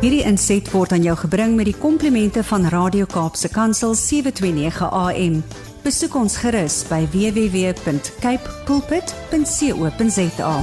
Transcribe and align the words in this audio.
Hierdie 0.00 0.22
inset 0.24 0.64
word 0.72 0.94
aan 0.96 1.02
jou 1.04 1.12
gebring 1.26 1.58
met 1.58 1.66
die 1.68 1.76
komplimente 1.76 2.40
van 2.48 2.62
Radio 2.72 3.04
Kaapse 3.04 3.50
Kansel 3.52 3.92
729 3.92 4.86
AM. 4.96 5.34
Besoek 5.84 6.14
ons 6.16 6.38
gerus 6.40 6.78
by 6.88 7.02
www.cape 7.12 8.54
pulpit.co.za. 8.64 10.54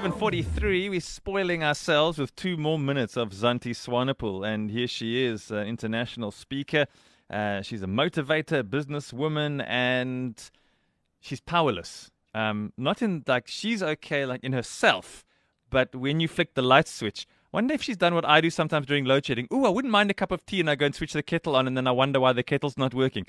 743, 0.00 0.88
we're 0.88 1.04
spoiling 1.04 1.62
ourselves 1.62 2.16
with 2.16 2.34
two 2.34 2.56
more 2.56 2.78
minutes 2.78 3.18
of 3.18 3.34
Zanti 3.34 3.76
Swanepoel. 3.76 4.42
And 4.48 4.70
here 4.70 4.88
she 4.88 5.26
is, 5.26 5.50
uh, 5.50 5.66
international 5.68 6.30
speaker. 6.30 6.86
Uh, 7.28 7.60
she's 7.60 7.82
a 7.82 7.86
motivator, 7.86 8.62
businesswoman, 8.62 9.62
and 9.68 10.50
she's 11.20 11.42
powerless. 11.42 12.10
Um, 12.34 12.72
not 12.78 13.02
in 13.02 13.22
like 13.26 13.48
she's 13.48 13.82
okay, 13.82 14.24
like 14.24 14.42
in 14.42 14.54
herself, 14.54 15.26
but 15.68 15.94
when 15.94 16.20
you 16.20 16.28
flick 16.28 16.54
the 16.54 16.62
light 16.62 16.88
switch, 16.88 17.26
wonder 17.54 17.74
if 17.78 17.82
she's 17.86 17.96
done 18.04 18.14
what 18.18 18.26
I 18.36 18.40
do 18.40 18.50
sometimes 18.50 18.86
during 18.90 19.04
load 19.04 19.24
shedding. 19.26 19.48
Ooh, 19.52 19.64
I 19.64 19.70
wouldn't 19.76 19.92
mind 19.92 20.10
a 20.10 20.14
cup 20.22 20.32
of 20.36 20.44
tea, 20.44 20.60
and 20.60 20.70
I 20.70 20.74
go 20.74 20.86
and 20.86 20.94
switch 20.94 21.12
the 21.12 21.22
kettle 21.22 21.56
on, 21.56 21.66
and 21.68 21.76
then 21.76 21.86
I 21.86 21.92
wonder 22.02 22.20
why 22.24 22.32
the 22.32 22.42
kettle's 22.42 22.76
not 22.84 22.94
working. 22.94 23.26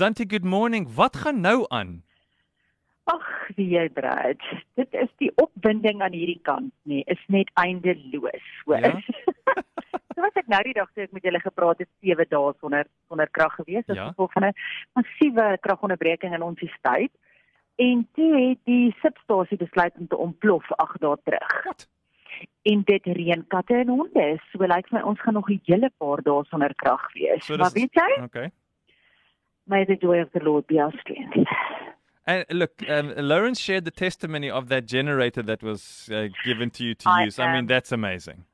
Zanti, 0.00 0.26
good 0.34 0.44
morning. 0.44 0.86
Wat 1.00 1.16
gaan 1.24 1.40
nou 1.40 1.66
aan? 1.70 1.90
Ag, 3.12 3.26
wie 3.56 3.68
jy 3.76 3.84
Brad. 3.94 4.40
Dit 4.80 4.94
is 5.02 5.10
die 5.22 5.28
opwinding 5.42 6.00
aan 6.02 6.16
hierdie 6.16 6.40
kant, 6.48 6.72
nee, 6.90 7.04
is 7.06 7.20
net 7.30 7.52
eindeloos, 7.62 8.48
hoor. 8.64 8.82
Ja? 8.82 8.94
so 10.16 10.24
was 10.24 10.40
ek 10.40 10.48
nou 10.50 10.62
die 10.66 10.74
dag 10.74 10.88
toe 10.94 11.04
ek 11.04 11.14
met 11.14 11.28
julle 11.28 11.42
gepraat 11.44 11.84
het 11.84 11.90
7 12.02 12.26
dae 12.32 12.50
sonder 12.58 12.88
sonder 13.06 13.30
krag 13.38 13.54
gewees 13.60 13.86
as 13.86 14.00
Ja. 14.00 14.08
gevolg 14.10 14.32
van 14.34 14.48
'n 14.48 14.56
massiewe 14.98 15.46
kragonderbreking 15.68 16.34
in 16.34 16.42
ons 16.48 16.64
stad. 16.78 17.12
En 17.78 18.08
toe 18.16 18.30
het 18.40 18.60
die 18.64 18.90
substasie 19.04 19.60
besluit 19.60 19.94
om 20.00 20.08
te 20.08 20.16
ontplof 20.16 20.72
8 20.88 21.00
dae 21.04 21.16
terug. 21.28 21.54
Wat? 21.68 21.86
En 22.62 22.82
dit 22.82 23.04
reën 23.04 23.44
katte 23.48 23.74
en 23.74 23.88
honde. 23.88 24.26
So 24.52 24.58
lyk 24.58 24.74
like 24.74 24.92
my 24.92 25.00
ons 25.02 25.20
gaan 25.20 25.34
nog 25.34 25.48
'n 25.50 25.60
hele 25.64 25.90
paar 25.98 26.22
dae 26.22 26.44
sonder 26.44 26.74
krag 26.74 27.12
wees. 27.14 27.44
So 27.46 27.56
maar 27.56 27.70
weet 27.72 27.92
jy, 27.94 28.22
Okay. 28.24 28.50
may 29.64 29.84
the 29.84 29.96
joy 29.96 30.20
of 30.20 30.30
the 30.32 30.40
Lord 30.42 30.66
be 30.66 30.80
our 30.82 30.92
strength. 31.00 31.36
And 32.26 32.44
look, 32.50 32.72
um, 32.88 33.12
Lawrence 33.16 33.60
shared 33.60 33.84
the 33.84 33.90
testimony 33.92 34.50
of 34.50 34.68
that 34.68 34.86
generator 34.88 35.42
that 35.44 35.62
was 35.62 36.08
uh, 36.12 36.28
given 36.44 36.70
to 36.70 36.84
you 36.84 36.94
to 36.94 37.08
I 37.08 37.24
use. 37.26 37.38
I 37.38 37.46
mean, 37.46 37.56
am- 37.56 37.66
that's 37.66 37.92
amazing. 37.92 38.44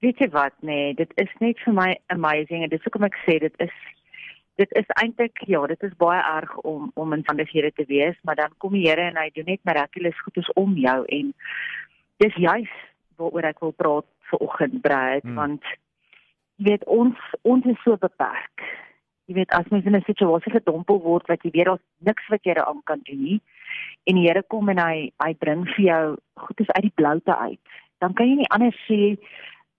Weet 0.00 0.18
jy 0.18 0.28
wat 0.28 0.52
nee, 0.60 0.94
dit 0.94 1.12
is 1.16 1.30
net 1.40 1.58
vir 1.64 1.72
my 1.72 1.96
amazing 2.12 2.62
en 2.62 2.68
dis 2.68 2.82
hoekom 2.84 3.04
ek 3.04 3.16
sê 3.24 3.38
dit 3.40 3.54
is 3.58 3.72
dit 4.60 4.72
is 4.76 4.84
eintlik 5.02 5.40
ja, 5.48 5.66
dit 5.66 5.82
is 5.82 5.94
baie 5.96 6.20
erg 6.20 6.52
om 6.58 6.90
om 6.94 7.12
in 7.12 7.24
vandighede 7.24 7.72
te 7.72 7.84
wees, 7.88 8.16
maar 8.22 8.34
dan 8.36 8.52
kom 8.58 8.72
die 8.72 8.84
Here 8.88 9.00
en 9.00 9.16
hy 9.16 9.30
doen 9.34 9.44
net 9.46 9.64
miraculous 9.64 10.20
goedes 10.26 10.52
om 10.52 10.76
jou 10.76 11.04
en 11.08 11.32
dis 12.24 12.36
juis 12.40 12.72
waaroor 13.20 13.50
ek 13.50 13.60
wil 13.64 13.74
praat 13.76 14.08
vir 14.30 14.42
oggend 14.46 14.80
Brad 14.82 15.22
Hmm. 15.24 15.36
want 15.40 15.62
jy 16.58 16.70
weet 16.70 16.84
ons 16.86 17.18
ons 17.42 17.64
is 17.66 17.80
so 17.84 17.96
beperk. 18.00 18.64
Jy 19.26 19.34
weet 19.38 19.52
as 19.56 19.68
mens 19.72 19.86
in 19.88 19.96
'n 19.96 20.04
situasie 20.06 20.52
gedompel 20.52 21.00
word 21.00 21.26
wat 21.28 21.42
jy 21.44 21.50
weet 21.54 21.66
daar's 21.70 21.86
niks 22.08 22.28
wat 22.28 22.42
jy 22.44 22.54
daaraan 22.54 22.82
kan 22.84 23.00
doen 23.04 23.22
nie 23.22 23.40
en 24.06 24.14
die 24.16 24.26
Here 24.28 24.42
kom 24.42 24.68
en 24.68 24.78
hy 24.78 25.12
hy 25.24 25.32
bring 25.34 25.64
vir 25.76 25.84
jou 25.84 26.04
goedes 26.36 26.70
uit 26.76 26.82
die 26.82 26.96
bloute 26.96 27.36
uit. 27.36 27.60
Dan 28.00 28.12
kan 28.14 28.28
jy 28.28 28.36
nie 28.36 28.50
anders 28.50 28.76
sê 28.88 29.18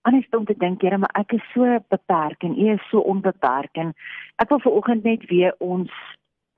anders 0.02 0.26
om 0.32 0.44
te 0.44 0.54
dink, 0.54 0.82
Here, 0.82 0.98
maar 0.98 1.10
ek 1.14 1.32
is 1.32 1.46
so 1.54 1.78
beperk 1.90 2.44
en 2.44 2.58
U 2.58 2.72
is 2.72 2.88
so 2.90 3.00
onbeperk 3.00 3.74
en 3.74 3.94
ek 4.38 4.48
wil 4.50 4.60
vanoggend 4.60 5.04
net 5.04 5.26
weer 5.30 5.54
ons 5.58 5.90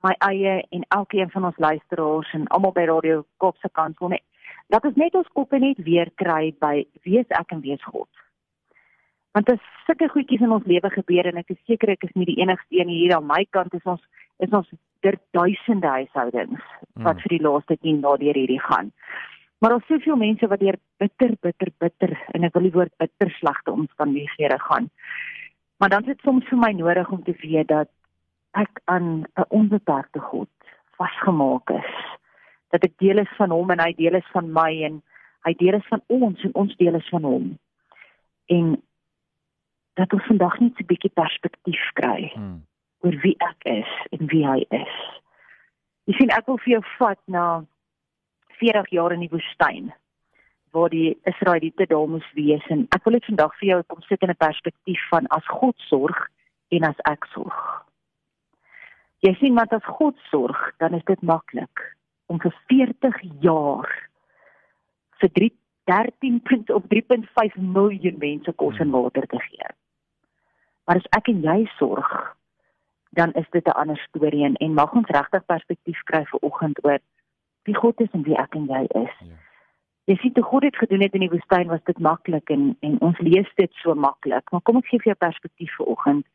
my 0.03 0.13
eie 0.29 0.63
en 0.71 0.83
elkeen 0.89 1.29
van 1.29 1.45
ons 1.45 1.57
luisteraars 1.57 2.33
en 2.33 2.47
almal 2.47 2.71
by 2.71 2.85
Radio 2.85 3.25
Kopse 3.37 3.69
kant 3.73 3.99
wil 3.99 4.09
net 4.09 4.23
dat 4.69 4.85
ons 4.85 4.95
net 4.95 5.15
ons 5.15 5.27
koppe 5.33 5.59
net 5.59 5.77
weer 5.85 6.11
kry 6.15 6.53
by 6.61 6.85
wie 7.05 7.19
is 7.19 7.29
ek 7.29 7.51
en 7.55 7.61
wie 7.61 7.73
is 7.73 7.83
God. 7.83 8.09
Want 9.33 9.49
is 9.53 9.61
sulke 9.85 10.09
goedjies 10.09 10.41
in 10.41 10.51
ons 10.51 10.65
lewe 10.65 10.89
gebeur 10.89 11.29
en 11.29 11.37
ek 11.41 11.49
is 11.53 11.61
seker 11.69 11.93
ek 11.93 12.03
is 12.03 12.13
nie 12.15 12.25
die 12.25 12.39
enigste 12.41 12.79
een 12.79 12.89
hier 12.89 13.15
aan 13.17 13.27
my 13.29 13.45
kant 13.49 13.73
is 13.73 13.85
ons 13.85 14.01
is 14.39 14.53
ons 14.55 14.69
der 15.05 15.17
duisende 15.31 15.87
huishoudings 15.87 16.63
wat 17.05 17.15
Mm. 17.15 17.21
vir 17.23 17.29
die 17.29 17.43
laaste 17.43 17.75
10 17.77 18.01
dae 18.01 18.17
deur 18.17 18.35
hierdie 18.35 18.59
gaan. 18.59 18.91
Maar 19.59 19.69
daar's 19.69 19.87
soveel 19.87 20.15
mense 20.15 20.47
wat 20.47 20.59
deur 20.59 20.77
bitter 20.97 21.35
bitter 21.41 21.71
bitter 21.79 22.17
en 22.33 22.43
ek 22.43 22.53
wil 22.53 22.63
die 22.63 22.75
woord 22.77 22.93
bitter 22.97 23.29
slegte 23.39 23.71
omstandighede 23.71 24.59
gaan. 24.59 24.89
Maar 25.77 25.89
dan 25.89 26.01
is 26.01 26.15
dit 26.15 26.21
soms 26.23 26.45
vir 26.47 26.57
my 26.59 26.71
nodig 26.71 27.11
om 27.11 27.23
te 27.23 27.35
weet 27.41 27.67
dat 27.67 27.89
ek 28.51 28.81
aan 28.85 29.23
'n 29.37 29.45
onbeperkte 29.49 30.19
God 30.19 30.49
vasgemaak 30.97 31.69
is. 31.69 31.93
Dat 32.69 32.83
ek 32.83 32.97
deel 32.97 33.17
is 33.17 33.31
van 33.37 33.49
hom 33.49 33.71
en 33.71 33.79
hy 33.79 33.93
deel 33.97 34.15
is 34.15 34.29
van 34.31 34.51
my 34.53 34.83
en 34.83 35.01
hy 35.47 35.53
deel 35.53 35.73
is 35.79 35.87
van 35.89 36.01
ons 36.07 36.43
en 36.43 36.53
ons 36.53 36.75
deel 36.75 36.95
is 36.95 37.09
van 37.09 37.23
hom. 37.23 37.57
En 38.47 38.81
dat 39.99 40.13
ons 40.13 40.25
vandag 40.25 40.59
net 40.59 40.79
'n 40.79 40.85
bietjie 40.85 41.11
perspektief 41.13 41.83
kry 41.93 42.31
Mm. 42.35 42.61
oor 43.01 43.15
wie 43.23 43.35
ek 43.39 43.63
is 43.63 43.91
en 44.11 44.27
wie 44.27 44.45
hy 44.47 44.65
is. 44.69 44.95
Jy 46.05 46.13
sien 46.13 46.31
ek 46.31 46.47
wil 46.47 46.57
vir 46.57 46.71
jou 46.71 46.83
vat 46.97 47.19
na 47.27 47.65
40 48.59 48.89
jaar 48.89 49.13
in 49.13 49.19
die 49.19 49.29
woestyn 49.31 49.93
waar 50.71 50.89
die 50.89 51.17
Israeliete 51.25 51.85
daar 51.85 52.07
moes 52.07 52.31
wees 52.33 52.65
en 52.69 52.87
ek 52.91 53.03
wil 53.03 53.13
dit 53.13 53.25
vandag 53.25 53.55
vir 53.59 53.67
jou 53.69 53.83
kom 53.83 54.01
sit 54.01 54.21
in 54.21 54.29
'n 54.29 54.35
perspektief 54.35 55.01
van 55.09 55.27
as 55.27 55.45
God 55.47 55.75
sorg 55.77 56.27
en 56.71 56.83
as 56.83 56.99
ek 57.05 57.25
sorg. 57.25 57.85
Jy 59.19 59.35
sien 59.35 59.55
want 59.55 59.73
as 59.73 59.83
God 59.83 60.15
sorg, 60.29 60.71
dan 60.77 60.93
is 60.93 61.03
dit 61.03 61.21
maklik 61.21 61.95
om 62.29 62.39
vir 62.41 62.53
40 62.71 63.21
jaar 63.43 63.89
vir 65.19 65.31
3 65.41 65.51
13 65.89 66.41
punt 66.45 66.69
op 66.69 66.85
3.5 66.93 67.55
miljoen 67.57 68.17
mense 68.21 68.51
kos 68.61 68.77
en 68.77 68.91
water 68.93 69.25
te 69.27 69.39
gee. 69.41 69.69
Maar 70.85 70.99
as 71.01 71.07
ek 71.17 71.31
en 71.31 71.39
jy 71.41 71.63
sorg, 71.77 72.11
dan 73.17 73.33
is 73.33 73.49
dit 73.49 73.65
'n 73.65 73.79
ander 73.81 73.97
storie 73.97 74.43
en, 74.45 74.55
en 74.55 74.73
mag 74.73 74.93
ons 74.93 75.09
regtig 75.09 75.45
perspektief 75.45 76.03
kry 76.03 76.23
vir 76.25 76.39
oggend 76.39 76.85
oor 76.85 76.99
wie 77.63 77.75
God 77.75 78.01
is 78.01 78.11
en 78.11 78.23
wie 78.23 78.37
ek 78.37 78.55
en 78.55 78.65
jy 78.65 78.83
is. 79.01 79.15
Ja. 79.19 79.37
Jy 80.09 80.15
sien 80.15 80.33
te 80.33 80.41
God 80.41 80.63
het 80.63 80.77
gedoen 80.77 81.01
het 81.01 81.13
in 81.13 81.25
die 81.25 81.29
woestyn 81.29 81.67
was 81.67 81.83
dit 81.83 81.99
maklik 81.99 82.49
en 82.49 82.77
en 82.79 83.01
ons 83.01 83.19
lees 83.19 83.49
dit 83.55 83.73
so 83.73 83.93
maklik. 83.95 84.51
Maar 84.51 84.61
kom 84.61 84.77
ek 84.77 84.85
gee 84.85 84.99
vir 84.99 85.11
jou 85.13 85.19
perspektief 85.25 85.75
vir 85.77 85.85
oggend. 85.85 86.25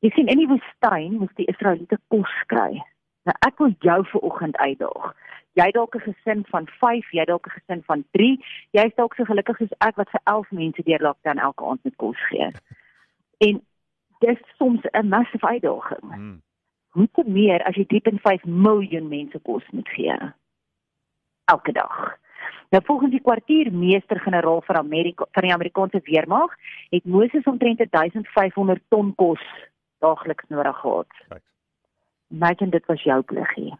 Jy 0.00 0.10
sien 0.10 0.28
in 0.28 0.38
die 0.38 0.48
woestyn 0.48 1.18
moes 1.18 1.34
die 1.34 1.48
Israeliete 1.52 1.98
kos 2.08 2.32
kry. 2.46 2.82
Nou 3.24 3.36
ek 3.46 3.58
wil 3.58 3.74
jou 3.78 4.04
vir 4.12 4.20
oggend 4.20 4.56
uitdaag. 4.56 5.14
Jy 5.52 5.70
dalk 5.70 5.94
'n 5.94 6.00
gesin 6.00 6.44
van 6.48 6.66
5, 6.66 7.10
jy 7.12 7.24
dalk 7.24 7.46
'n 7.46 7.50
gesin 7.50 7.82
van 7.86 8.04
3, 8.10 8.44
jy's 8.70 8.94
dalk 8.94 9.14
so 9.14 9.24
gelukkig 9.24 9.56
soos 9.56 9.74
ek 9.78 9.96
wat 9.96 10.10
vir 10.10 10.20
11 10.24 10.50
mense 10.50 10.82
deur 10.82 11.00
lockdown 11.00 11.38
elke 11.38 11.64
aand 11.64 11.84
met 11.84 11.96
kos 11.96 12.18
gee. 12.28 12.50
En 13.46 13.60
dis 14.20 14.38
soms 14.58 14.80
'n 14.92 15.08
massive 15.08 15.46
uitdaging 15.46 16.02
Mm. 16.16 16.40
hoe 16.90 17.08
te 17.12 17.22
meer 17.26 17.62
as 17.62 17.74
jy 17.74 17.84
3.5 17.86 18.44
miljoen 18.44 19.08
mense 19.08 19.38
kos 19.38 19.64
moet 19.70 19.88
gee 19.88 20.16
elke 21.44 21.72
dag. 21.72 22.16
Nou 22.70 22.82
volgens 22.84 23.10
die 23.10 23.20
kwartiermeester-generaal 23.20 24.62
van 24.62 24.76
Amerika 24.76 25.26
van 25.30 25.42
die 25.42 25.52
Amerikaanse 25.52 26.00
weermag 26.04 26.54
het 26.90 27.04
Moses 27.04 27.44
omtrent 27.44 27.80
1500 27.90 28.82
ton 28.88 29.14
kos 29.14 29.42
daagliks 29.98 30.44
nodig 30.48 30.76
gehad. 30.76 31.06
Kyk. 31.28 31.42
Imagine 32.32 32.70
dit 32.70 32.86
was 32.86 33.02
jou 33.02 33.22
pliggie. 33.22 33.72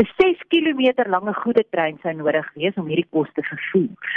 'n 0.00 0.08
6 0.16 0.42
km 0.48 1.08
lange 1.10 1.34
goedetrein 1.34 1.98
sou 2.00 2.12
nodig 2.16 2.52
wees 2.54 2.76
om 2.80 2.86
hierdie 2.88 3.10
kos 3.10 3.28
te 3.36 3.42
vervoer. 3.42 4.12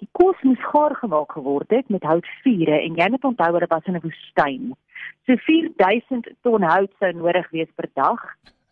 Die 0.00 0.08
kos 0.12 0.42
moes 0.42 0.60
gaar 0.72 0.94
gemaak 0.96 1.32
geword 1.32 1.70
het 1.70 1.88
met 1.88 2.04
houtvure 2.04 2.76
en 2.80 2.98
jy 3.00 3.08
moet 3.12 3.24
onthou 3.24 3.52
hulle 3.54 3.68
was 3.68 3.88
in 3.88 3.96
'n 3.96 4.04
woestyn. 4.04 4.74
So 5.24 5.36
4000 5.36 6.28
ton 6.42 6.62
hout 6.62 6.92
sou 6.98 7.12
nodig 7.12 7.50
wees 7.50 7.72
per 7.74 7.88
dag 7.94 8.20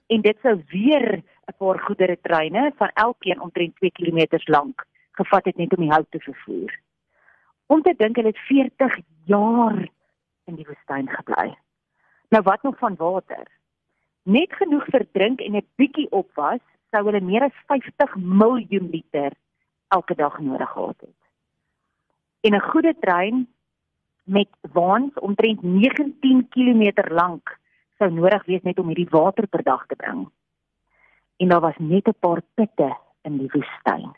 en 0.08 0.20
dit 0.20 0.38
sou 0.42 0.54
weer 0.72 1.22
'n 1.48 1.56
paar 1.58 1.78
goederetreine 1.78 2.72
van 2.76 2.90
elkeen 2.94 3.40
omtrent 3.40 3.76
2 3.76 3.90
km 3.90 4.38
lank 4.44 4.84
gevat 5.12 5.44
het 5.44 5.56
net 5.56 5.76
om 5.76 5.82
die 5.82 5.92
hout 5.92 6.10
te 6.10 6.20
vervoer. 6.20 6.72
Om 7.66 7.82
te 7.82 7.94
dink 7.96 8.16
hulle 8.16 8.28
het 8.28 8.46
40 8.48 8.98
jaar 9.24 9.88
in 10.44 10.54
die 10.54 10.66
woestyn 10.68 11.08
gebly. 11.08 11.56
Nou 12.28 12.42
wat 12.42 12.62
nog 12.62 12.78
van 12.78 12.96
water? 12.96 13.46
Net 14.22 14.52
genoeg 14.52 14.84
vir 14.92 15.06
drink 15.12 15.40
en 15.40 15.56
'n 15.56 15.66
bietjie 15.76 16.10
opwas 16.10 16.60
sou 16.90 17.04
hulle 17.04 17.20
meer 17.20 17.42
as 17.42 17.64
50 17.66 18.16
miljoen 18.16 18.90
liter 18.90 19.32
elke 19.88 20.14
dag 20.14 20.38
nodig 20.38 20.70
gehad 20.70 21.00
het. 21.00 21.20
En 22.40 22.54
'n 22.54 22.68
goeie 22.70 22.94
trein 22.98 23.48
met 24.24 24.48
waans 24.72 25.14
omtrent 25.14 25.62
19 25.62 26.48
km 26.48 27.08
lank 27.08 27.58
sou 27.98 28.10
nodig 28.10 28.44
wees 28.44 28.62
net 28.62 28.78
om 28.78 28.86
hierdie 28.86 29.10
water 29.10 29.46
per 29.46 29.62
dag 29.62 29.86
te 29.86 29.96
bring. 29.96 30.28
En 31.36 31.48
daar 31.48 31.60
was 31.60 31.78
net 31.78 32.08
'n 32.08 32.18
paar 32.20 32.42
putte 32.54 32.96
in 33.22 33.38
die 33.38 33.50
woestyn. 33.52 34.12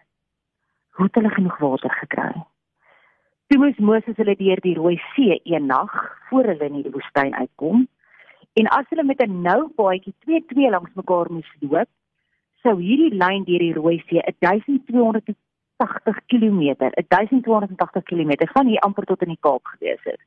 Hoe 0.91 1.05
het 1.07 1.15
hulle 1.15 1.31
genoeg 1.31 1.59
water 1.59 1.91
gekry? 1.91 2.45
Toe 3.47 3.59
moes 3.59 3.79
Moses 3.79 4.17
hulle 4.17 4.37
deur 4.37 4.61
die 4.61 4.75
Rooi 4.75 4.97
See 5.15 5.41
een 5.45 5.67
nag 5.67 6.19
voor 6.29 6.45
hulle 6.45 6.65
in 6.65 6.83
die 6.83 6.91
woestyn 6.91 7.35
uitkom. 7.35 7.89
En 8.53 8.67
as 8.67 8.89
hulle 8.89 9.05
met 9.05 9.23
'n 9.23 9.43
nou 9.43 9.69
paadjie 9.69 10.15
2-2 10.19 10.71
langs 10.71 10.95
mekaar 10.95 11.33
moes 11.33 11.53
loop, 11.61 11.89
sou 12.63 12.75
hierdie 12.81 13.15
lyn 13.15 13.45
deur 13.45 13.59
die 13.59 13.75
Rooi 13.75 14.03
See 14.07 14.23
1280 14.39 16.19
km, 16.27 16.75
1280 17.09 18.03
km 18.03 18.33
van 18.53 18.67
hier 18.67 18.81
amper 18.81 19.05
tot 19.05 19.23
in 19.23 19.29
die 19.29 19.41
Kaap 19.41 19.65
gewees 19.65 20.03
het. 20.05 20.21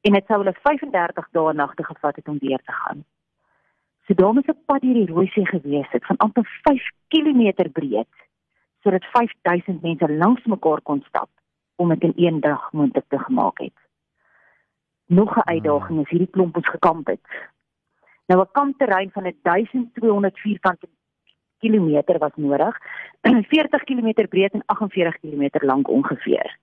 En 0.00 0.12
dit 0.12 0.26
sou 0.26 0.38
hulle 0.38 0.54
35 0.62 1.28
dae 1.32 1.52
nagte 1.52 1.84
gevat 1.84 2.16
het 2.16 2.28
om 2.28 2.38
weer 2.38 2.62
te 2.64 2.72
gaan. 2.72 3.04
So 4.06 4.14
daarmee 4.14 4.42
se 4.46 4.54
pad 4.66 4.82
hierdie 4.82 5.06
Rooisee 5.06 5.46
gewees 5.46 5.90
het 5.90 6.06
van 6.06 6.16
amper 6.16 6.60
5 6.62 6.88
km 7.08 7.70
breed 7.72 8.14
sodat 8.82 9.04
5000 9.04 9.82
mense 9.82 10.08
langs 10.12 10.44
mekaar 10.44 10.80
kon 10.80 11.02
stap 11.08 11.28
om 11.76 11.88
dit 11.88 12.02
in 12.02 12.12
een 12.16 12.40
dag 12.40 12.72
moontlik 12.72 13.04
te 13.08 13.18
gemaak 13.18 13.58
het. 13.58 13.87
Nog 15.08 15.36
'n 15.36 15.48
uitdaging 15.48 16.00
is 16.00 16.10
hierdie 16.10 16.30
klomp 16.30 16.56
ons 16.56 16.68
gekamp 16.68 17.06
het. 17.06 17.26
Nou 18.26 18.40
'n 18.40 18.52
kampterrein 18.52 19.10
van 19.10 19.32
1200 19.42 20.38
vierkante 20.38 20.88
kilometer 21.58 22.18
was 22.18 22.34
nodig, 22.34 22.78
40 23.52 23.84
km 23.84 24.28
breed 24.28 24.52
en 24.52 24.62
48 24.66 25.18
km 25.20 25.66
lank 25.66 25.88
ongeveer. 25.88 26.58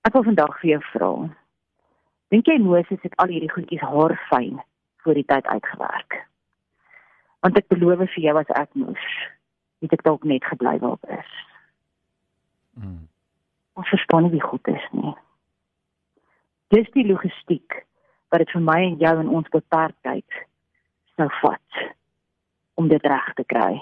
Ek 0.00 0.12
wil 0.12 0.22
vandag 0.22 0.60
vir 0.60 0.70
jou 0.70 0.82
vra. 0.82 1.12
Dink 2.28 2.46
jy 2.46 2.58
Moses 2.58 3.02
het 3.02 3.16
al 3.16 3.32
hierdie 3.32 3.50
goedjies 3.50 3.80
haarfyn 3.80 4.62
voor 5.02 5.14
die 5.14 5.24
tyd 5.24 5.46
uitgewerk. 5.46 6.26
Want 7.40 7.56
ek 7.56 7.68
beloof 7.68 7.98
vir 7.98 8.22
jou 8.22 8.36
as 8.38 8.52
ek 8.58 8.74
moes, 8.74 9.06
het 9.78 9.92
ek 9.92 10.02
dalk 10.02 10.24
net 10.24 10.44
gebly 10.44 10.78
waar 10.78 10.98
ek 11.08 11.18
is. 11.18 11.32
Mm. 12.80 13.08
Ons 13.72 13.88
verstaan 13.88 14.22
nie 14.22 14.30
wie 14.30 14.42
goed 14.42 14.68
is 14.68 14.88
nie. 14.92 15.14
Dis 16.72 16.88
die 16.94 17.04
logistiek 17.04 17.82
wat 18.32 18.40
dit 18.40 18.52
vir 18.54 18.62
my 18.64 18.78
en 18.80 18.94
jou 18.96 19.12
en 19.20 19.32
ons 19.38 19.48
beperktheid 19.52 20.36
sou 21.20 21.26
vat 21.42 21.82
om 22.80 22.88
dit 22.88 23.08
reg 23.12 23.26
te 23.36 23.44
kry. 23.44 23.74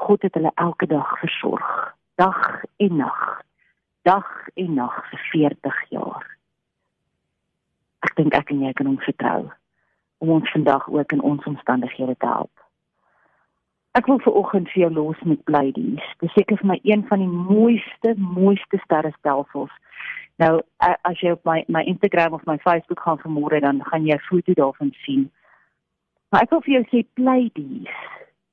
God 0.00 0.24
het 0.24 0.38
hulle 0.38 0.54
elke 0.56 0.88
dag 0.88 1.10
versorg, 1.20 1.66
dag 2.16 2.38
en 2.80 2.96
nag, 3.02 3.20
dag 4.08 4.30
en 4.56 4.72
nag 4.78 4.96
vir 5.10 5.26
40 5.34 5.82
jaar. 5.92 6.24
Ek 8.08 8.16
dink 8.16 8.40
ek 8.40 8.54
en 8.56 8.64
jy 8.64 8.72
kan 8.78 8.88
hom 8.88 8.98
vertrou 9.04 9.50
om 10.24 10.32
ons 10.38 10.56
vandag 10.56 10.88
ook 10.88 11.12
in 11.12 11.20
ons 11.20 11.44
omstandighede 11.52 12.16
te 12.16 12.32
help. 12.38 12.54
Ek 14.00 14.08
wil 14.08 14.22
vir 14.24 14.40
oggend 14.40 14.72
vir 14.72 14.86
jou 14.86 14.92
los 14.96 15.20
met 15.28 15.44
Pleidies. 15.44 16.08
Dit 16.22 16.30
is 16.30 16.36
seker 16.40 16.56
vir 16.62 16.72
my 16.72 16.80
een 16.88 17.04
van 17.12 17.20
die 17.20 17.28
mooiste, 17.28 18.16
mooiste 18.16 18.80
sterrestelsels. 18.86 19.74
Nou 20.36 20.60
as 20.78 21.20
jy 21.20 21.30
op 21.36 21.44
my 21.44 21.64
my 21.68 21.82
Instagram 21.82 22.32
of 22.32 22.46
my 22.46 22.58
Facebook 22.58 23.00
gaan 23.00 23.18
vermoere 23.18 23.60
dan 23.60 23.84
gaan 23.84 24.06
jy 24.06 24.14
'n 24.14 24.26
foto 24.28 24.52
daarvan 24.52 24.92
sien. 25.04 25.30
Maar 26.28 26.42
ek 26.42 26.50
wil 26.50 26.60
vir 26.60 26.74
jou 26.74 26.84
sê 26.88 27.06
Pleidies, 27.14 27.96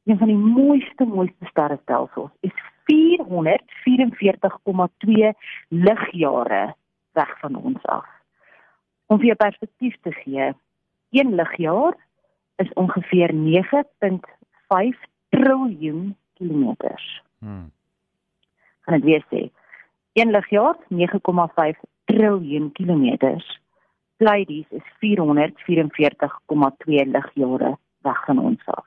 een 0.03 0.17
van 0.17 0.27
die 0.27 0.37
mooiste, 0.37 1.05
mooiste 1.05 1.45
sterrestelsels 1.45 2.31
is 2.39 2.53
444,2 2.89 5.33
ligjare 5.69 6.75
weg 7.11 7.39
van 7.39 7.55
ons 7.55 7.85
af. 7.85 8.05
Om 9.05 9.17
vir 9.17 9.25
jou 9.25 9.35
perspektief 9.35 9.95
te 10.01 10.11
gee, 10.11 10.53
een 11.09 11.35
ligjaar 11.35 11.93
is 12.55 12.73
ongeveer 12.73 13.33
9.5 13.33 14.99
triljoen 15.29 16.17
kilometers. 16.33 17.23
Hmm. 17.39 17.71
Kan 18.81 18.93
ek 18.99 19.03
weer 19.03 19.23
sê? 19.31 19.49
Een 20.19 20.31
ligjaar 20.31 20.75
9.5 20.89 21.79
triljoen 22.05 22.71
kilometers. 22.71 23.59
Pleiades 24.17 24.65
is 24.69 24.83
444,2 24.99 25.03
ligjare 26.85 27.77
weg 28.01 28.25
van 28.25 28.39
ons 28.39 28.65
af. 28.65 28.85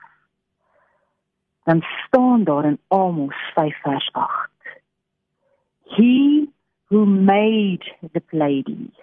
Dan 1.64 1.81
staan 1.81 2.44
daar 2.44 2.64
in 2.64 2.79
Amos 2.88 3.50
5 3.55 3.81
vers 3.81 4.12
8. 4.12 4.50
He 5.82 6.49
who 6.87 7.05
made 7.06 7.96
the 8.12 8.20
Pleiades 8.20 9.00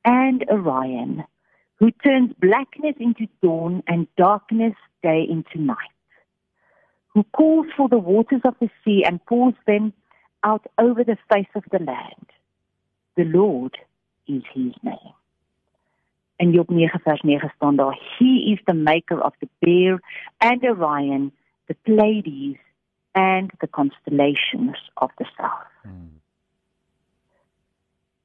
and 0.00 0.50
Orion 0.50 1.26
who 1.78 1.90
turns 2.04 2.32
blackness 2.38 2.94
into 2.98 3.26
dawn 3.42 3.82
and 3.86 4.06
darkness 4.16 4.74
day 5.02 5.26
into 5.30 5.58
night, 5.58 5.96
who 7.14 7.24
calls 7.36 7.66
for 7.76 7.88
the 7.88 7.98
waters 7.98 8.42
of 8.44 8.54
the 8.60 8.70
sea 8.84 9.04
and 9.04 9.24
pours 9.26 9.54
them 9.66 9.92
out 10.42 10.66
over 10.78 11.04
the 11.04 11.18
face 11.32 11.52
of 11.54 11.64
the 11.70 11.78
land. 11.78 12.26
The 13.16 13.24
Lord 13.24 13.76
is 14.26 14.42
his 14.52 14.74
name. 14.82 15.14
En 16.36 16.52
Job 16.52 16.68
9 16.68 17.00
vers 17.04 17.20
9 17.20 17.52
staan 17.54 17.76
daar, 17.76 17.98
He 18.18 18.52
is 18.52 18.60
the 18.64 18.74
maker 18.74 19.20
of 19.20 19.34
the 19.38 19.48
bear 19.58 20.00
and 20.38 20.64
Orion, 20.64 21.32
the 21.66 21.76
Pleiades 21.82 22.58
and 23.12 23.52
the 23.58 23.68
constellations 23.68 24.90
of 24.94 25.10
the 25.16 25.24
south. 25.36 25.72
Hmm. 25.82 26.20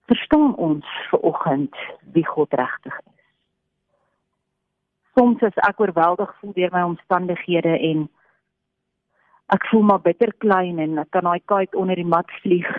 Verstaan 0.05 0.55
ons 0.55 0.85
ver 1.09 1.19
oggend 1.19 1.75
wie 2.11 2.27
God 2.27 2.53
regtig 2.53 2.99
is? 3.05 3.21
soms 5.15 5.43
as 5.43 5.57
ek 5.67 5.81
oorweldig 5.83 6.31
voel 6.39 6.53
deur 6.55 6.73
my 6.73 6.83
omstandighede 6.87 7.73
en 7.89 8.07
ek 9.51 9.67
voel 9.69 9.83
maar 9.89 10.01
bitter 10.01 10.31
klein 10.43 10.79
en 10.79 10.99
ek 11.03 11.11
kan 11.15 11.27
daai 11.27 11.41
kite 11.51 11.77
onder 11.77 11.99
die 11.99 12.07
mat 12.07 12.29
vlieg. 12.41 12.69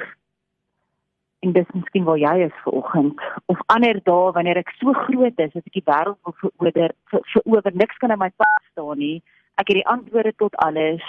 En 1.42 1.52
dis 1.52 1.74
miskien 1.74 2.06
waar 2.06 2.20
jy 2.20 2.46
is 2.46 2.58
ver 2.64 2.76
oggend 2.78 3.20
of 3.52 3.60
ander 3.74 3.98
dae 4.06 4.32
wanneer 4.36 4.60
ek 4.62 4.72
so 4.78 4.94
groot 5.04 5.40
is 5.44 5.52
dat 5.52 5.66
ek 5.66 5.76
die 5.76 5.84
wêreld 5.90 6.19
wil 6.22 6.36
verower 6.40 6.94
verower 7.34 7.76
niks 7.82 7.98
kan 8.00 8.14
in 8.14 8.22
my 8.22 8.30
pad 8.40 8.62
staan 8.70 9.02
nie. 9.02 9.19
Ek 9.60 9.69
het 9.69 9.80
die 9.82 9.88
antwoorde 9.90 10.32
tot 10.40 10.56
alles. 10.64 11.04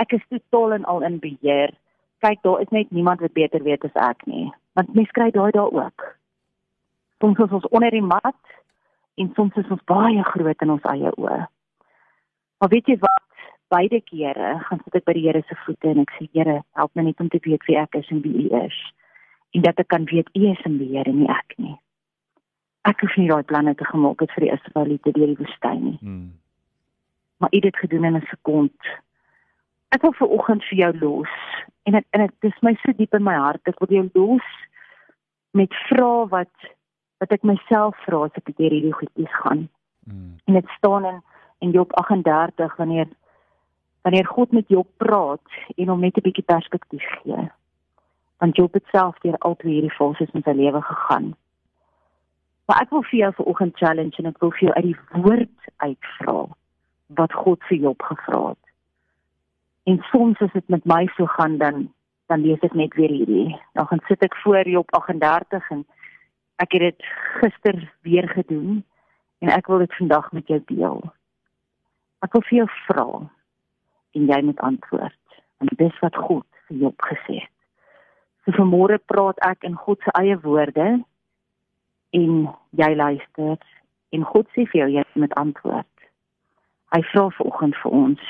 Ek 0.00 0.16
is 0.16 0.24
totaal 0.32 0.78
en 0.80 0.88
al 0.90 1.04
in 1.06 1.20
beheer. 1.22 1.74
Kyk 2.24 2.42
daar 2.42 2.64
is 2.64 2.72
net 2.74 2.90
niemand 2.90 3.20
wat 3.20 3.36
beter 3.36 3.62
weet 3.62 3.84
as 3.84 4.02
ek 4.10 4.26
nie. 4.26 4.48
Want 4.74 4.94
mens 4.96 5.12
kry 5.14 5.30
daai 5.30 5.50
daar 5.54 5.70
ook. 5.70 6.08
Soms 7.20 7.38
is 7.38 7.56
ons 7.60 7.68
onder 7.68 7.92
die 7.94 8.04
mat 8.04 8.58
en 9.20 9.32
soms 9.36 9.56
is 9.60 9.70
ons 9.70 9.84
baie 9.84 10.22
groot 10.32 10.62
in 10.64 10.76
ons 10.76 10.92
eie 10.92 11.12
oë. 11.20 11.40
Maar 12.60 12.72
weet 12.72 12.88
jy 12.88 12.96
wat? 13.04 13.29
Beide 13.70 14.00
kere 14.02 14.56
gaan 14.66 14.80
sit 14.84 14.96
ek 14.98 15.04
by 15.06 15.14
die 15.14 15.26
Here 15.28 15.42
se 15.46 15.56
voete 15.64 15.92
en 15.92 16.02
ek 16.02 16.14
sê 16.16 16.26
Here, 16.34 16.60
help 16.78 16.96
my 16.98 17.04
net 17.06 17.20
om 17.22 17.28
te 17.30 17.38
weet 17.44 17.66
wie 17.68 17.78
ek 17.78 17.94
is 18.00 18.08
en 18.10 18.22
wie 18.24 18.46
U 18.46 18.62
is. 18.64 18.78
En 19.54 19.62
dat 19.66 19.78
ek 19.82 19.90
kan 19.94 20.08
weet 20.10 20.30
U 20.34 20.42
is 20.50 20.64
in 20.66 20.78
beheer 20.80 21.06
en 21.10 21.20
nie 21.22 21.30
ek 21.30 21.54
nie. 21.58 21.76
Ek 22.88 23.02
hoef 23.04 23.14
nie 23.20 23.28
daai 23.28 23.46
planne 23.46 23.76
te 23.76 23.86
gemaak 23.86 24.24
het 24.24 24.32
vir 24.34 24.46
die 24.46 24.52
Israeliete 24.56 25.12
deur 25.14 25.30
die 25.30 25.38
woestyn 25.38 25.84
nie. 25.84 25.98
Hmm. 26.00 26.26
Maar 27.38 27.52
U 27.52 27.60
het 27.60 27.68
dit 27.68 27.80
gedoen 27.84 28.08
in 28.10 28.18
'n 28.18 28.26
sekond. 28.30 28.90
Ek 29.94 30.02
wil 30.02 30.12
vir 30.18 30.28
oggend 30.28 30.64
vir 30.64 30.78
jou 30.78 30.92
los 30.98 31.34
en 31.86 31.92
dit 31.92 32.06
en 32.10 32.20
dit 32.26 32.50
is 32.52 32.62
my 32.62 32.74
so 32.82 32.92
diep 32.92 33.14
in 33.14 33.24
my 33.24 33.34
hart. 33.34 33.62
Ek 33.68 33.78
wil 33.80 33.88
jou 33.88 34.10
los 34.14 34.48
met 35.52 35.74
vrae 35.88 36.28
wat 36.28 36.54
wat 37.20 37.32
ek 37.32 37.42
myself 37.42 37.96
vra 38.06 38.24
as 38.24 38.36
ek 38.38 38.56
deur 38.56 38.70
hierdie 38.70 38.96
goedjies 38.96 39.34
gaan. 39.42 39.68
Mm. 40.06 40.38
En 40.46 40.54
dit 40.54 40.68
staan 40.78 41.04
in 41.04 41.22
in 41.60 41.70
Job 41.70 41.92
38 41.92 42.76
wanneer 42.76 43.06
wanneer 44.02 44.26
God 44.26 44.52
met 44.52 44.68
Job 44.68 44.88
praat 44.96 45.42
en 45.76 45.88
hom 45.88 46.00
net 46.00 46.16
'n 46.16 46.26
bietjie 46.26 46.44
perspektief 46.44 47.06
gee. 47.22 47.50
Want 48.38 48.56
Job 48.56 48.72
het 48.72 48.86
self 48.92 49.18
deur 49.18 49.38
al 49.38 49.56
twee 49.56 49.72
hierdie 49.72 49.96
fases 49.96 50.30
in 50.32 50.42
sy 50.42 50.50
lewe 50.50 50.82
gegaan. 50.82 51.34
Maar 52.66 52.80
ek 52.80 52.90
wil 52.90 53.02
vir 53.02 53.18
jou 53.18 53.32
vanoggend 53.32 53.76
challenge 53.76 54.16
en 54.16 54.26
ek 54.26 54.38
wil 54.38 54.50
vir 54.50 54.60
jou 54.60 54.72
uit 54.72 54.84
die 54.84 54.98
woord 55.22 55.58
uitvra 55.76 56.46
wat 57.06 57.32
God 57.32 57.64
vir 57.64 57.78
Job 57.78 58.02
gevra 58.02 58.48
het. 58.48 58.64
En 59.84 60.04
soms 60.10 60.40
as 60.40 60.52
dit 60.52 60.68
met 60.68 60.84
my 60.84 61.06
so 61.16 61.26
gaan 61.26 61.58
dan 61.58 61.92
dan 62.26 62.40
lees 62.40 62.60
ek 62.60 62.74
net 62.74 62.94
weer 62.94 63.10
hierdie. 63.10 63.58
Dan 63.72 63.86
gaan 63.86 64.00
sit 64.06 64.22
ek 64.22 64.36
voor 64.36 64.68
Job 64.68 64.90
38 64.94 65.70
en 65.70 65.86
Ek 66.60 66.74
het 66.76 66.80
dit 66.80 67.04
gister 67.40 67.76
weer 68.04 68.28
gedoen 68.28 68.84
en 69.40 69.48
ek 69.48 69.66
wil 69.66 69.80
dit 69.80 69.94
vandag 69.96 70.32
met 70.32 70.48
jou 70.52 70.60
deel. 70.68 70.98
Ek 72.20 72.34
wil 72.36 72.44
vir 72.50 72.56
jou 72.58 72.66
vra 72.86 73.06
en 74.16 74.26
jy 74.26 74.40
moet 74.42 74.60
antwoord. 74.60 75.40
En 75.58 75.70
dis 75.76 75.98
wat 76.00 76.16
God 76.16 76.46
vir 76.68 76.76
jou 76.84 76.92
gesê 77.06 77.40
het. 77.40 77.56
So 78.44 78.56
vanmôre 78.56 78.98
praat 79.12 79.38
ek 79.44 79.66
in 79.68 79.76
God 79.76 80.00
se 80.02 80.12
eie 80.20 80.38
woorde 80.40 80.88
en 82.16 82.32
jy 82.80 82.90
luister 82.96 83.58
en 84.10 84.24
God 84.26 84.48
sê 84.54 84.64
vir 84.72 84.80
jou 84.82 84.88
jy 84.98 85.04
moet 85.14 85.34
antwoord. 85.38 85.86
Hy 86.90 87.02
vra 87.12 87.28
vanoggend 87.36 87.76
vir 87.82 87.92
ons, 87.92 88.22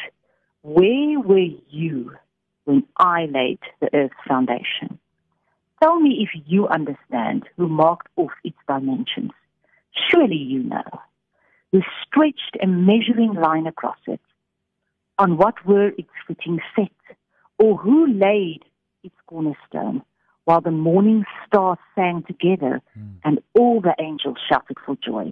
"Where 0.63 1.21
were 1.21 1.53
you 1.71 2.17
when 2.65 2.85
I 2.99 3.27
laid 3.27 3.61
the 3.81 3.89
earth 3.95 4.19
foundation?" 4.27 4.99
Tell 5.81 5.99
me 5.99 6.23
if 6.23 6.29
you 6.47 6.69
understand 6.69 7.49
who 7.57 7.67
marked 7.67 8.09
off 8.17 8.33
its 8.45 8.59
dimensions. 8.69 9.33
Surely 9.93 10.37
you 10.37 10.63
know. 10.63 11.01
Who 11.73 11.81
stretched 12.03 12.57
a 12.61 12.67
measuring 12.67 13.33
line 13.33 13.67
across 13.67 14.03
it. 14.07 14.21
On 15.21 15.37
what 15.37 15.67
were 15.67 15.89
its 15.99 16.09
footings 16.27 16.62
set? 16.75 16.89
Or 17.59 17.77
who 17.77 18.11
laid 18.11 18.62
its 19.05 19.15
cornerstone? 19.27 20.03
While 20.47 20.62
the 20.62 20.71
morning 20.71 21.27
stars 21.47 21.77
sang 21.95 22.25
together 22.27 22.81
mm. 22.99 23.17
and 23.23 23.39
all 23.55 23.83
the 23.83 23.95
angels 24.00 24.39
shouted 24.49 24.79
for 24.85 24.97
joy. 24.97 25.31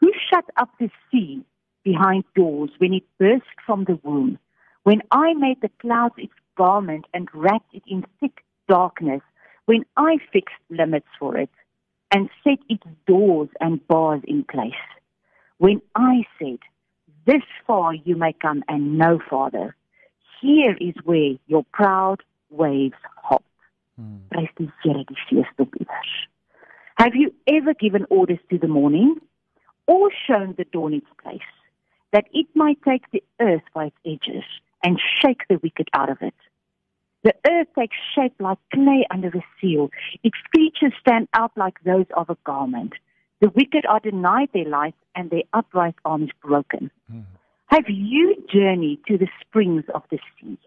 Who 0.00 0.12
shut 0.30 0.44
up 0.58 0.68
the 0.78 0.90
sea 1.10 1.42
behind 1.82 2.24
doors 2.36 2.68
when 2.76 2.92
it 2.92 3.04
burst 3.18 3.46
from 3.64 3.84
the 3.84 3.98
womb? 4.02 4.38
When 4.82 5.00
I 5.10 5.32
made 5.32 5.62
the 5.62 5.70
clouds 5.80 6.16
its 6.18 6.34
garment 6.58 7.06
and 7.14 7.26
wrapped 7.32 7.74
it 7.74 7.84
in 7.86 8.04
thick 8.20 8.44
darkness 8.68 9.22
when 9.64 9.86
I 9.96 10.18
fixed 10.30 10.60
limits 10.68 11.08
for 11.18 11.38
it 11.38 11.48
and 12.10 12.28
set 12.44 12.58
its 12.68 12.84
doors 13.06 13.48
and 13.60 13.86
bars 13.88 14.20
in 14.24 14.44
place. 14.44 14.84
When 15.56 15.80
I 15.94 16.24
said, 16.38 16.58
This 17.30 17.42
far 17.64 17.94
you 17.94 18.16
may 18.16 18.32
come 18.32 18.64
and 18.66 18.98
no 18.98 19.20
farther, 19.30 19.76
here 20.40 20.76
is 20.80 20.96
where 21.04 21.34
your 21.46 21.64
proud 21.72 22.24
waves 22.50 22.96
hop. 23.22 23.44
Hmm. 23.94 24.16
Have 26.96 27.14
you 27.14 27.32
ever 27.46 27.72
given 27.72 28.04
orders 28.10 28.40
to 28.50 28.58
the 28.58 28.66
morning 28.66 29.20
or 29.86 30.10
shown 30.26 30.56
the 30.58 30.64
dawn 30.64 30.92
its 30.92 31.06
place, 31.22 31.38
that 32.12 32.24
it 32.32 32.48
might 32.56 32.82
take 32.82 33.08
the 33.12 33.22
earth 33.40 33.62
by 33.72 33.84
its 33.84 33.96
edges 34.04 34.44
and 34.82 34.98
shake 35.22 35.42
the 35.48 35.60
wicked 35.62 35.88
out 35.94 36.10
of 36.10 36.18
it? 36.22 36.34
The 37.22 37.34
earth 37.48 37.68
takes 37.78 37.96
shape 38.12 38.34
like 38.40 38.58
clay 38.74 39.06
under 39.08 39.28
a 39.28 39.44
seal. 39.60 39.90
Its 40.24 40.36
features 40.52 40.94
stand 40.98 41.28
out 41.34 41.52
like 41.56 41.80
those 41.84 42.06
of 42.16 42.28
a 42.28 42.36
garment. 42.44 42.94
The 43.40 43.50
wicked 43.50 43.86
are 43.86 44.00
denied 44.00 44.50
their 44.52 44.68
life 44.68 44.94
and 45.14 45.30
their 45.30 45.44
upright 45.52 45.94
arms 46.04 46.30
broken. 46.42 46.90
Mm. 47.12 47.24
Have 47.66 47.88
you 47.88 48.36
journeyed 48.52 49.00
to 49.08 49.16
the 49.16 49.28
springs 49.40 49.84
of 49.94 50.02
the 50.10 50.18
sea 50.40 50.58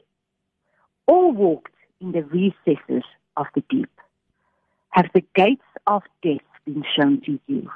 or 1.05 1.31
walked 1.31 1.73
in 2.01 2.13
the 2.13 2.23
recesses 2.23 3.03
of 3.37 3.45
the 3.53 3.63
deep? 3.69 3.89
Have 4.89 5.07
the 5.13 5.23
gates 5.35 5.65
of 5.85 6.01
death 6.23 6.41
been 6.65 6.83
shown 6.95 7.21
to 7.25 7.39
you? 7.47 7.69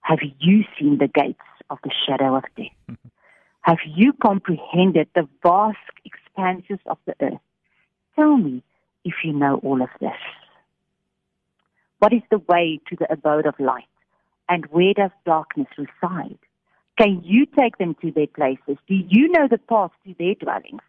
Have 0.00 0.20
you 0.40 0.64
seen 0.78 0.98
the 0.98 1.08
gates 1.08 1.40
of 1.70 1.78
the 1.84 1.90
shadow 2.06 2.36
of 2.36 2.44
death? 2.56 2.96
Have 3.62 3.78
you 3.86 4.12
comprehended 4.12 5.08
the 5.14 5.28
vast 5.42 5.78
expanses 6.04 6.80
of 6.86 6.98
the 7.06 7.14
earth? 7.20 7.40
Tell 8.16 8.36
me 8.36 8.62
if 9.04 9.14
you 9.24 9.32
know 9.32 9.60
all 9.62 9.80
of 9.82 9.88
this. 10.00 10.10
What 12.00 12.12
is 12.12 12.22
the 12.30 12.38
way 12.38 12.80
to 12.88 12.96
the 12.96 13.12
abode 13.12 13.46
of 13.46 13.54
light? 13.60 13.84
And 14.48 14.66
where 14.66 14.94
does 14.94 15.10
darkness 15.24 15.68
reside? 15.78 16.38
Can 16.98 17.22
you 17.24 17.46
take 17.46 17.78
them 17.78 17.96
to 18.02 18.10
their 18.10 18.26
places? 18.26 18.76
Do 18.86 18.94
you 18.94 19.28
know 19.28 19.48
the 19.48 19.58
path 19.58 19.92
to 20.04 20.14
their 20.18 20.34
dwellings? 20.34 20.82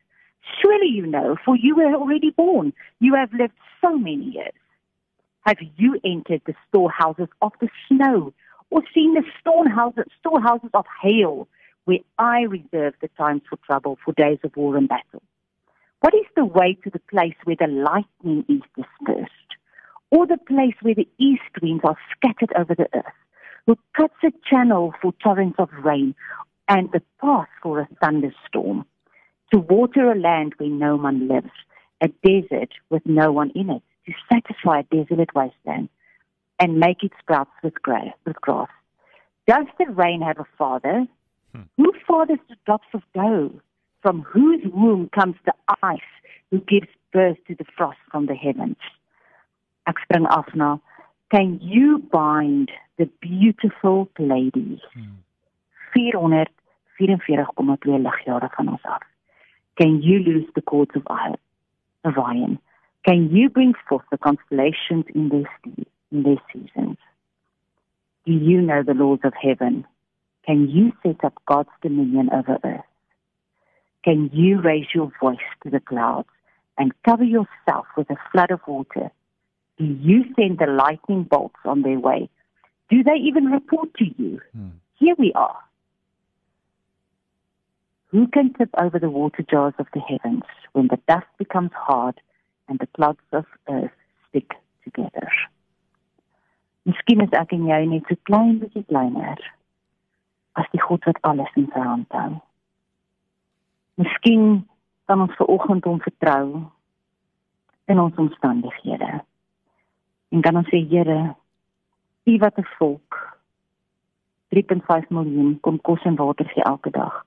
Surely 0.62 0.88
you 0.88 1.06
know, 1.06 1.38
for 1.46 1.56
you 1.56 1.76
were 1.76 1.94
already 1.96 2.32
born. 2.32 2.74
You 3.00 3.16
have 3.16 3.34
lived 3.34 3.54
so 3.82 3.98
many 3.98 4.26
years. 4.26 4.54
Have 5.46 5.58
you 5.78 6.00
entered 6.04 6.42
the 6.46 6.56
storehouses 6.70 7.30
of 7.42 7.54
the 7.62 7.70
snow 7.88 8.34
or 8.70 8.82
seen 8.94 9.14
the 9.14 9.24
storehouses, 9.40 10.06
storehouses 10.20 10.70
of 10.74 10.86
hail 11.02 11.48
where 11.86 12.00
I 12.18 12.42
reserve 12.42 12.96
the 13.02 13.10
times 13.18 13.42
for 13.50 13.58
trouble, 13.58 13.98
for 14.04 14.14
days 14.14 14.40
of 14.44 14.56
war 14.56 14.78
and 14.78 14.88
battle? 14.88 15.22
What 16.00 16.14
is 16.14 16.26
the 16.36 16.46
way 16.46 16.78
to 16.84 16.90
the 16.90 17.00
place 17.00 17.36
where 17.46 17.56
the 17.58 17.68
lightning 17.68 18.44
is 18.50 18.62
dispersed, 18.76 19.32
or 20.12 20.28
the 20.28 20.38
place 20.38 20.76
where 20.82 20.96
the 20.96 21.08
east 21.18 21.62
winds 21.62 21.84
are 21.86 21.98
scattered 22.16 22.52
over 22.58 22.76
the 22.76 22.88
earth, 22.94 23.23
who 23.66 23.78
cuts 23.96 24.16
a 24.24 24.32
channel 24.50 24.94
for 25.02 25.14
torrents 25.24 25.56
of 25.60 25.70
rain 25.84 26.16
and 26.68 26.90
the 26.92 27.02
path 27.22 27.48
for 27.62 27.80
a 27.80 27.88
thunderstorm, 28.02 28.86
to 29.52 29.60
water 29.60 30.12
a 30.12 30.20
land 30.20 30.54
where 30.58 30.70
no 30.70 30.96
one 30.96 31.28
lives, 31.28 31.52
a 32.02 32.08
desert 32.24 32.74
with 32.90 33.04
no 33.06 33.32
one 33.32 33.52
in 33.56 33.70
it, 33.70 33.82
to 34.06 34.14
satisfy 34.32 34.80
a 34.80 34.96
desolate 34.96 35.34
wasteland, 35.36 35.90
and 36.60 36.80
make 36.80 37.04
it 37.04 37.12
sprouts 37.20 37.52
with 37.64 37.74
grass. 37.82 38.14
With 38.26 38.40
grass. 38.42 38.70
Does 39.48 39.66
the 39.78 39.92
rain 39.92 40.22
have 40.22 40.40
a 40.40 40.48
father? 40.58 41.06
Hmm. 41.54 41.62
Who 41.78 41.94
fathers 42.08 42.40
the 42.50 42.56
drops 42.66 42.88
of 42.94 43.02
dough? 43.14 43.52
from 44.04 44.22
whose 44.22 44.62
womb 44.72 45.10
comes 45.16 45.36
the 45.46 45.54
ice 45.82 46.12
who 46.52 46.60
gives 46.60 46.88
birth 47.12 47.38
to 47.48 47.56
the 47.56 47.66
frost 47.76 47.98
from 48.12 48.28
the 48.28 48.36
heavens. 48.36 48.78
Ek 49.88 49.96
spring 50.04 50.28
af 50.30 50.46
na 50.54 50.78
can 51.34 51.60
you 51.64 51.98
bind 52.12 52.70
the 53.00 53.10
beautiful 53.20 54.08
ladies? 54.20 54.80
Hmm. 54.94 55.18
444,2 55.96 57.98
ligjare 58.06 58.50
van 58.56 58.68
ons 58.68 58.84
af. 58.84 59.02
Can 59.74 60.02
you 60.02 60.20
lose 60.20 60.46
the 60.54 60.62
cords 60.62 60.96
of 60.96 61.08
Orion? 62.06 62.60
Can 63.02 63.36
you 63.36 63.50
bring 63.50 63.74
forth 63.88 64.06
the 64.12 64.18
constellations 64.18 65.06
in 65.16 65.30
their, 65.30 65.50
in 66.12 66.24
their 66.24 66.42
seasons? 66.52 66.98
Do 68.26 68.32
you 68.32 68.62
know 68.62 68.84
the 68.84 68.94
laws 68.94 69.20
of 69.24 69.34
heaven? 69.34 69.86
Can 70.46 70.70
you 70.70 70.94
set 71.02 71.24
up 71.24 71.34
God's 71.46 71.76
dominion 71.82 72.30
over 72.32 72.60
earth? 72.64 72.86
Can 74.04 74.30
you 74.34 74.62
raise 74.62 74.94
your 74.94 75.12
voice 75.20 75.48
to 75.64 75.72
the 75.72 75.80
clouds 75.80 76.30
and 76.78 76.94
cover 77.04 77.24
yourself 77.24 77.88
with 77.98 78.10
a 78.12 78.18
flood 78.32 78.52
of 78.52 78.60
water? 78.68 79.10
Do 79.78 79.86
you 79.86 80.26
send 80.36 80.60
the 80.60 80.68
lightning 80.68 81.24
bolts 81.24 81.60
on 81.66 81.82
their 81.82 82.00
way? 82.00 82.30
Do 82.90 83.04
they 83.04 83.16
even 83.16 83.46
report 83.46 83.94
to 83.96 84.06
you? 84.06 84.40
Hmm. 84.56 84.70
Here 84.96 85.16
we 85.18 85.34
are. 85.34 85.58
Who 88.12 88.28
can 88.28 88.54
tip 88.54 88.70
over 88.78 89.00
the 89.00 89.10
water 89.10 89.44
jars 89.50 89.74
of 89.80 89.88
the 89.94 90.00
heavens 90.00 90.44
when 90.74 90.88
the 90.88 91.00
dust 91.08 91.26
becomes 91.40 91.72
hard 91.74 92.22
and 92.70 92.78
the 92.78 92.88
clouds 92.96 93.20
of 93.32 93.46
earth 93.68 93.92
stick 94.30 94.52
together? 94.84 95.30
Miskien 96.86 97.24
is 97.24 97.34
ek 97.40 97.56
en 97.56 97.66
jy 97.72 97.80
net 97.88 98.10
so 98.12 98.20
klein 98.28 98.58
bietjie 98.62 98.84
kleiner 98.86 99.40
as 100.60 100.70
die 100.76 100.82
God 100.84 101.06
wat 101.10 101.22
alles 101.30 101.54
in 101.58 101.70
sy 101.74 101.82
hand 101.82 102.12
hou. 102.14 102.36
Miskien 103.98 104.66
kan 105.08 105.24
ons 105.24 105.34
ver 105.40 105.50
oggend 105.50 105.88
hom 105.90 106.02
vertrou 106.04 106.66
in 107.90 108.02
ons 108.04 108.20
omstandighede. 108.20 109.24
En 110.34 110.42
kan 110.42 110.58
ons 110.58 110.70
sê 110.74 110.80
Here, 110.90 111.36
U 112.26 112.38
wat 112.38 112.58
'n 112.58 112.66
volk 112.78 113.38
3.5 114.50 115.10
miljoen 115.10 115.60
kom 115.60 115.82
kos 115.82 116.02
en 116.04 116.16
water 116.16 116.46
vir 116.46 116.64
elke 116.64 116.90
dag. 116.90 117.26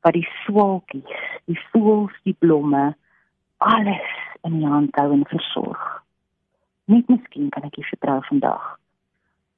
Wat 0.00 0.12
die 0.12 0.28
swaalkies, 0.44 1.22
die 1.44 1.60
voëls, 1.70 2.14
die 2.22 2.36
blomme, 2.38 2.96
alles 3.56 4.10
in 4.42 4.62
U 4.62 4.66
hand 4.66 4.96
hou 4.96 5.12
en 5.12 5.26
versorg. 5.26 6.04
Net 6.84 7.08
miskien 7.08 7.48
kan 7.48 7.62
ek 7.62 7.78
U 7.78 7.82
vertrou 7.82 8.20
vandag 8.22 8.78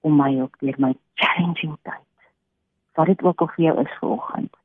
om 0.01 0.17
my 0.17 0.41
ook 0.41 0.57
deur 0.59 0.79
my 0.79 0.95
challenging 1.15 1.77
tyd. 1.83 2.09
Wat 2.95 3.07
dit 3.07 3.23
ook 3.23 3.41
al 3.41 3.53
vir 3.57 3.65
jou 3.65 3.81
is 3.81 3.99
vanoggend, 4.01 4.57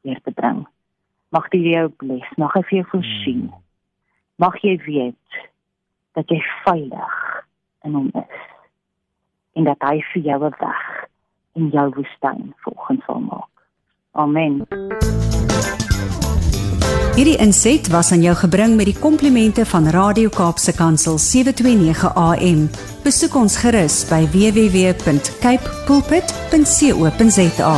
weer 0.00 0.20
te 0.20 0.30
bring. 0.30 0.66
Mag 1.28 1.48
die 1.48 1.68
jou 1.70 1.88
bless, 1.88 2.36
mag 2.36 2.52
hy 2.52 2.62
vir 2.62 2.78
jou 2.78 2.88
voorsien. 2.90 3.46
Hmm. 3.46 3.62
Mag 4.36 4.58
jy 4.62 4.76
weet 4.76 5.50
dat 6.12 6.28
jy 6.28 6.42
veilig 6.64 7.19
in 7.82 7.94
hom 7.94 8.10
is. 8.12 8.40
En 9.52 9.64
dat 9.64 9.76
hy 9.78 10.00
vir 10.12 10.22
jou 10.22 10.44
'n 10.44 10.54
weg 10.58 11.08
in 11.52 11.68
jou 11.68 11.90
woestyn 11.94 12.54
volgens 12.56 13.04
sal 13.04 13.20
maak. 13.20 13.54
Amen. 14.12 14.66
Hierdie 17.14 17.36
inset 17.36 17.88
was 17.92 18.12
aan 18.12 18.22
jou 18.22 18.34
gebring 18.38 18.76
met 18.76 18.86
die 18.88 18.98
komplimente 18.98 19.66
van 19.66 19.88
Radio 19.92 20.28
Kaapse 20.28 20.72
Kansel 20.72 21.18
729 21.18 22.14
AM. 22.14 22.68
Besoek 23.04 23.34
ons 23.34 23.56
gerus 23.60 24.08
by 24.08 24.24
www.cape 24.32 25.84
pulpit.co.za. 25.86 27.74